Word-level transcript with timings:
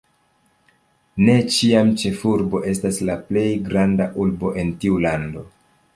Ne 1.27 1.35
ĉiam 1.57 1.91
ĉefurbo 2.03 2.63
estas 2.73 2.99
la 3.11 3.19
plej 3.29 3.47
granda 3.69 4.11
urbo 4.25 4.55
en 4.63 4.77
tiu 4.83 4.99
lando. 5.05 5.47